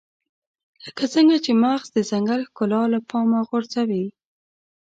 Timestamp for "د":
1.93-1.97